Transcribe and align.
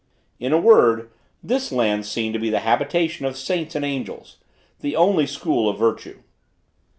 In 0.39 0.51
a 0.51 0.57
word, 0.57 1.11
this 1.43 1.71
land 1.71 2.07
seemed 2.07 2.33
to 2.33 2.39
be 2.39 2.49
the 2.49 2.61
habitation 2.61 3.27
of 3.27 3.37
saints 3.37 3.75
and 3.75 3.85
angels; 3.85 4.37
the 4.79 4.95
only 4.95 5.27
school 5.27 5.69
of 5.69 5.77
virtue. 5.77 6.23